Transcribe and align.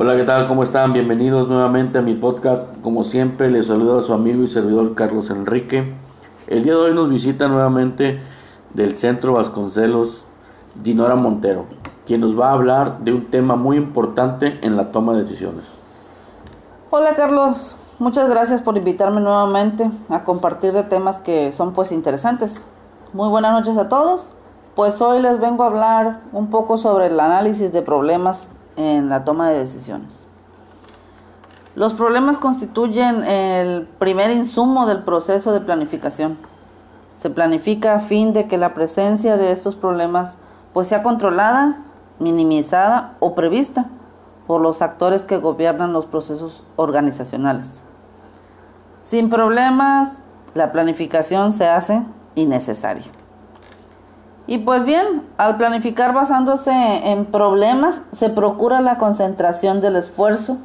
Hola, 0.00 0.14
¿qué 0.14 0.22
tal? 0.22 0.46
¿Cómo 0.46 0.62
están? 0.62 0.92
Bienvenidos 0.92 1.48
nuevamente 1.48 1.98
a 1.98 2.02
mi 2.02 2.14
podcast. 2.14 2.66
Como 2.82 3.02
siempre, 3.02 3.50
les 3.50 3.66
saludo 3.66 3.98
a 3.98 4.02
su 4.02 4.12
amigo 4.12 4.44
y 4.44 4.46
servidor 4.46 4.94
Carlos 4.94 5.28
Enrique. 5.28 5.92
El 6.46 6.62
día 6.62 6.74
de 6.74 6.78
hoy 6.78 6.94
nos 6.94 7.10
visita 7.10 7.48
nuevamente 7.48 8.20
del 8.74 8.96
Centro 8.96 9.32
Vasconcelos 9.32 10.24
Dinora 10.76 11.16
Montero, 11.16 11.64
quien 12.06 12.20
nos 12.20 12.38
va 12.38 12.50
a 12.50 12.52
hablar 12.52 13.00
de 13.00 13.12
un 13.12 13.26
tema 13.26 13.56
muy 13.56 13.76
importante 13.76 14.60
en 14.62 14.76
la 14.76 14.86
toma 14.86 15.14
de 15.14 15.24
decisiones. 15.24 15.80
Hola 16.90 17.14
Carlos, 17.16 17.74
muchas 17.98 18.30
gracias 18.30 18.62
por 18.62 18.76
invitarme 18.76 19.20
nuevamente 19.20 19.90
a 20.10 20.22
compartir 20.22 20.74
de 20.74 20.84
temas 20.84 21.18
que 21.18 21.50
son 21.50 21.72
pues 21.72 21.90
interesantes. 21.90 22.64
Muy 23.12 23.28
buenas 23.30 23.50
noches 23.50 23.76
a 23.76 23.88
todos. 23.88 24.28
Pues 24.76 25.02
hoy 25.02 25.20
les 25.20 25.40
vengo 25.40 25.64
a 25.64 25.66
hablar 25.66 26.20
un 26.30 26.50
poco 26.50 26.76
sobre 26.76 27.08
el 27.08 27.18
análisis 27.18 27.72
de 27.72 27.82
problemas 27.82 28.48
en 28.78 29.08
la 29.08 29.24
toma 29.24 29.50
de 29.50 29.58
decisiones. 29.58 30.26
Los 31.74 31.94
problemas 31.94 32.38
constituyen 32.38 33.24
el 33.24 33.86
primer 33.98 34.30
insumo 34.30 34.86
del 34.86 35.02
proceso 35.02 35.52
de 35.52 35.60
planificación. 35.60 36.38
Se 37.16 37.28
planifica 37.28 37.94
a 37.94 38.00
fin 38.00 38.32
de 38.32 38.46
que 38.46 38.56
la 38.56 38.74
presencia 38.74 39.36
de 39.36 39.50
estos 39.50 39.74
problemas 39.74 40.36
pues 40.72 40.88
sea 40.88 41.02
controlada, 41.02 41.78
minimizada 42.20 43.16
o 43.18 43.34
prevista 43.34 43.86
por 44.46 44.60
los 44.60 44.80
actores 44.80 45.24
que 45.24 45.38
gobiernan 45.38 45.92
los 45.92 46.06
procesos 46.06 46.62
organizacionales. 46.76 47.80
Sin 49.00 49.28
problemas, 49.28 50.20
la 50.54 50.70
planificación 50.70 51.52
se 51.52 51.66
hace 51.66 52.02
innecesaria. 52.36 53.04
Y 54.48 54.56
pues 54.56 54.82
bien, 54.82 55.24
al 55.36 55.58
planificar 55.58 56.14
basándose 56.14 56.72
en 56.72 57.26
problemas, 57.26 58.00
se 58.12 58.30
procura 58.30 58.80
la 58.80 58.96
concentración 58.96 59.82
del 59.82 59.96
esfuerzo 59.96 60.56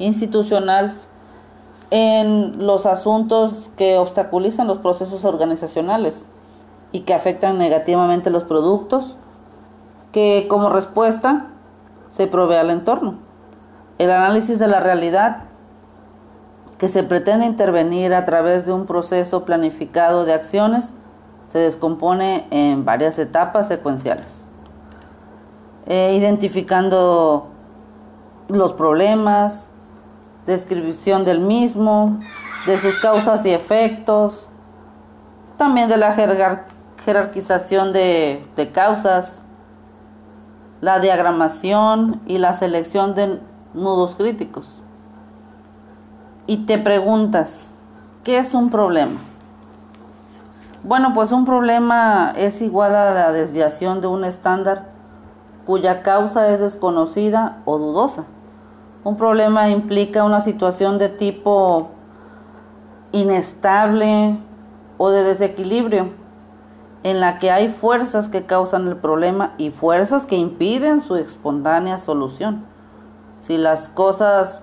institucional 0.00 0.94
en 1.90 2.66
los 2.66 2.84
asuntos 2.84 3.70
que 3.76 3.96
obstaculizan 3.96 4.66
los 4.66 4.78
procesos 4.78 5.24
organizacionales 5.24 6.26
y 6.90 7.02
que 7.02 7.14
afectan 7.14 7.58
negativamente 7.58 8.28
los 8.28 8.42
productos, 8.42 9.14
que 10.10 10.48
como 10.48 10.68
respuesta 10.68 11.46
se 12.10 12.26
provee 12.26 12.56
al 12.56 12.70
entorno. 12.70 13.18
El 13.98 14.10
análisis 14.10 14.58
de 14.58 14.66
la 14.66 14.80
realidad 14.80 15.44
que 16.76 16.88
se 16.88 17.04
pretende 17.04 17.46
intervenir 17.46 18.14
a 18.14 18.24
través 18.24 18.66
de 18.66 18.72
un 18.72 18.86
proceso 18.86 19.44
planificado 19.44 20.24
de 20.24 20.34
acciones 20.34 20.92
se 21.52 21.58
descompone 21.58 22.46
en 22.50 22.86
varias 22.86 23.18
etapas 23.18 23.68
secuenciales, 23.68 24.46
eh, 25.84 26.14
identificando 26.16 27.50
los 28.48 28.72
problemas, 28.72 29.68
descripción 30.46 31.26
del 31.26 31.40
mismo, 31.40 32.20
de 32.64 32.78
sus 32.78 32.98
causas 33.00 33.44
y 33.44 33.50
efectos, 33.50 34.48
también 35.58 35.90
de 35.90 35.98
la 35.98 36.16
jerarquización 37.04 37.92
de, 37.92 38.46
de 38.56 38.72
causas, 38.72 39.42
la 40.80 41.00
diagramación 41.00 42.22
y 42.24 42.38
la 42.38 42.54
selección 42.54 43.14
de 43.14 43.40
nudos 43.74 44.16
críticos. 44.16 44.80
Y 46.46 46.64
te 46.64 46.78
preguntas, 46.78 47.70
¿qué 48.24 48.38
es 48.38 48.54
un 48.54 48.70
problema? 48.70 49.20
Bueno, 50.84 51.12
pues 51.14 51.30
un 51.30 51.44
problema 51.44 52.32
es 52.36 52.60
igual 52.60 52.96
a 52.96 53.14
la 53.14 53.30
desviación 53.30 54.00
de 54.00 54.08
un 54.08 54.24
estándar 54.24 54.90
cuya 55.64 56.02
causa 56.02 56.48
es 56.48 56.58
desconocida 56.58 57.62
o 57.66 57.78
dudosa. 57.78 58.24
Un 59.04 59.16
problema 59.16 59.68
implica 59.68 60.24
una 60.24 60.40
situación 60.40 60.98
de 60.98 61.08
tipo 61.08 61.90
inestable 63.12 64.38
o 64.98 65.10
de 65.10 65.22
desequilibrio 65.22 66.10
en 67.04 67.20
la 67.20 67.38
que 67.38 67.52
hay 67.52 67.68
fuerzas 67.68 68.28
que 68.28 68.46
causan 68.46 68.88
el 68.88 68.96
problema 68.96 69.54
y 69.58 69.70
fuerzas 69.70 70.26
que 70.26 70.36
impiden 70.36 71.00
su 71.00 71.14
espontánea 71.14 71.98
solución. 71.98 72.64
Si 73.38 73.56
las 73.56 73.88
cosas 73.88 74.60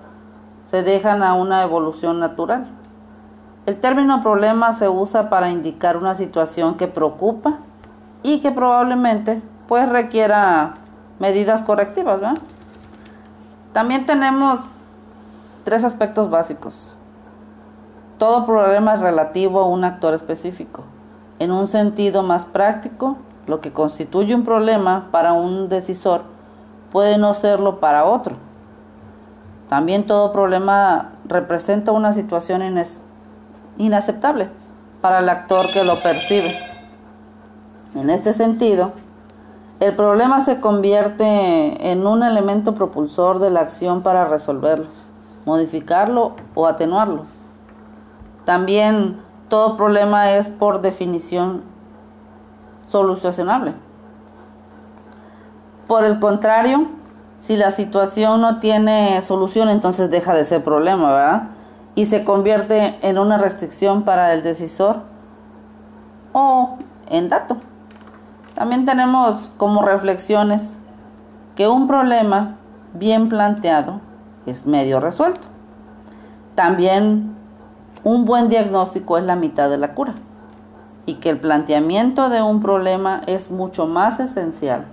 se 0.64 0.82
dejan 0.82 1.22
a 1.22 1.34
una 1.34 1.62
evolución 1.62 2.20
natural. 2.20 2.79
El 3.66 3.78
término 3.78 4.22
problema 4.22 4.72
se 4.72 4.88
usa 4.88 5.28
para 5.28 5.50
indicar 5.50 5.98
una 5.98 6.14
situación 6.14 6.76
que 6.76 6.88
preocupa 6.88 7.58
y 8.22 8.40
que 8.40 8.50
probablemente 8.50 9.42
pues 9.68 9.88
requiera 9.88 10.74
medidas 11.18 11.62
correctivas. 11.62 12.20
También 13.72 14.06
tenemos 14.06 14.60
tres 15.64 15.84
aspectos 15.84 16.30
básicos. 16.30 16.96
Todo 18.16 18.46
problema 18.46 18.94
es 18.94 19.00
relativo 19.00 19.60
a 19.60 19.66
un 19.66 19.84
actor 19.84 20.14
específico. 20.14 20.84
En 21.38 21.52
un 21.52 21.66
sentido 21.66 22.22
más 22.22 22.46
práctico, 22.46 23.18
lo 23.46 23.60
que 23.60 23.72
constituye 23.72 24.34
un 24.34 24.44
problema 24.44 25.08
para 25.10 25.34
un 25.34 25.68
decisor 25.68 26.22
puede 26.90 27.18
no 27.18 27.34
serlo 27.34 27.78
para 27.78 28.04
otro. 28.04 28.36
También 29.68 30.06
todo 30.06 30.32
problema 30.32 31.12
representa 31.26 31.92
una 31.92 32.12
situación 32.12 32.62
inestable 32.62 33.09
inaceptable 33.78 34.48
para 35.00 35.20
el 35.20 35.28
actor 35.28 35.72
que 35.72 35.84
lo 35.84 36.02
percibe. 36.02 36.56
En 37.94 38.10
este 38.10 38.32
sentido, 38.32 38.92
el 39.80 39.96
problema 39.96 40.42
se 40.42 40.60
convierte 40.60 41.90
en 41.90 42.06
un 42.06 42.22
elemento 42.22 42.74
propulsor 42.74 43.38
de 43.38 43.50
la 43.50 43.60
acción 43.60 44.02
para 44.02 44.26
resolverlo, 44.26 44.86
modificarlo 45.46 46.36
o 46.54 46.66
atenuarlo. 46.66 47.24
También 48.44 49.20
todo 49.48 49.76
problema 49.76 50.32
es 50.32 50.48
por 50.48 50.82
definición 50.82 51.62
solucionable. 52.86 53.74
Por 55.86 56.04
el 56.04 56.20
contrario, 56.20 56.86
si 57.40 57.56
la 57.56 57.70
situación 57.70 58.40
no 58.40 58.60
tiene 58.60 59.20
solución, 59.22 59.68
entonces 59.70 60.10
deja 60.10 60.34
de 60.34 60.44
ser 60.44 60.62
problema, 60.62 61.12
¿verdad? 61.12 61.42
Y 61.94 62.06
se 62.06 62.24
convierte 62.24 62.98
en 63.06 63.18
una 63.18 63.38
restricción 63.38 64.02
para 64.02 64.32
el 64.32 64.42
decisor 64.42 65.02
o 66.32 66.78
en 67.08 67.28
dato. 67.28 67.56
También 68.54 68.84
tenemos 68.84 69.50
como 69.56 69.82
reflexiones 69.82 70.76
que 71.56 71.68
un 71.68 71.86
problema 71.86 72.56
bien 72.94 73.28
planteado 73.28 74.00
es 74.46 74.66
medio 74.66 75.00
resuelto. 75.00 75.48
También 76.54 77.36
un 78.04 78.24
buen 78.24 78.48
diagnóstico 78.48 79.18
es 79.18 79.24
la 79.24 79.36
mitad 79.36 79.68
de 79.70 79.78
la 79.78 79.94
cura 79.94 80.14
y 81.06 81.14
que 81.14 81.30
el 81.30 81.38
planteamiento 81.38 82.28
de 82.28 82.42
un 82.42 82.60
problema 82.60 83.22
es 83.26 83.50
mucho 83.50 83.86
más 83.86 84.20
esencial 84.20 84.84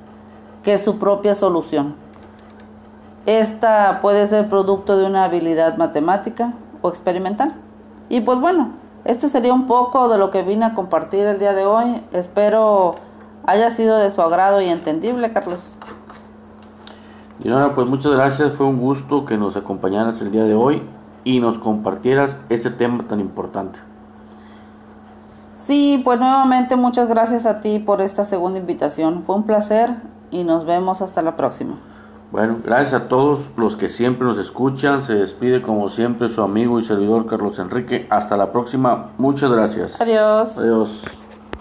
que 0.63 0.77
su 0.77 0.97
propia 0.97 1.35
solución. 1.35 1.95
Esta 3.25 3.99
puede 4.01 4.27
ser 4.27 4.47
producto 4.47 4.97
de 4.97 5.05
una 5.05 5.25
habilidad 5.25 5.77
matemática, 5.77 6.53
o 6.81 6.89
experimental. 6.89 7.53
Y 8.09 8.21
pues 8.21 8.39
bueno, 8.39 8.71
esto 9.05 9.29
sería 9.29 9.53
un 9.53 9.67
poco 9.67 10.09
de 10.09 10.17
lo 10.17 10.31
que 10.31 10.43
vine 10.43 10.65
a 10.65 10.73
compartir 10.73 11.25
el 11.25 11.39
día 11.39 11.53
de 11.53 11.65
hoy. 11.65 12.01
Espero 12.11 12.95
haya 13.45 13.69
sido 13.69 13.97
de 13.97 14.11
su 14.11 14.21
agrado 14.21 14.61
y 14.61 14.67
entendible, 14.67 15.31
Carlos. 15.31 15.75
Y 17.43 17.49
ahora 17.49 17.73
pues 17.73 17.87
muchas 17.87 18.11
gracias, 18.13 18.53
fue 18.53 18.65
un 18.65 18.79
gusto 18.79 19.25
que 19.25 19.37
nos 19.37 19.55
acompañaras 19.55 20.21
el 20.21 20.31
día 20.31 20.43
de 20.43 20.55
hoy 20.55 20.81
y 21.23 21.39
nos 21.39 21.59
compartieras 21.59 22.39
este 22.49 22.69
tema 22.69 23.03
tan 23.07 23.19
importante. 23.19 23.79
Sí, 25.53 26.01
pues 26.03 26.19
nuevamente 26.19 26.75
muchas 26.75 27.09
gracias 27.09 27.45
a 27.45 27.59
ti 27.59 27.79
por 27.79 28.01
esta 28.01 28.25
segunda 28.25 28.59
invitación. 28.59 29.23
Fue 29.23 29.35
un 29.35 29.43
placer 29.43 29.95
y 30.31 30.43
nos 30.43 30.65
vemos 30.65 31.01
hasta 31.01 31.21
la 31.21 31.35
próxima. 31.35 31.75
Bueno, 32.31 32.57
gracias 32.63 32.93
a 32.93 33.07
todos 33.07 33.41
los 33.55 33.75
que 33.75 33.87
siempre 33.87 34.27
nos 34.27 34.37
escuchan. 34.37 35.01
Se 35.01 35.15
despide 35.15 35.61
como 35.61 35.87
siempre 35.89 36.29
su 36.29 36.41
amigo 36.41 36.79
y 36.79 36.83
servidor 36.83 37.25
Carlos 37.25 37.57
Enrique. 37.59 38.05
Hasta 38.09 38.35
la 38.35 38.51
próxima. 38.51 39.11
Muchas 39.17 39.49
gracias. 39.49 40.01
Adiós. 40.01 40.57
Adiós. 40.57 41.03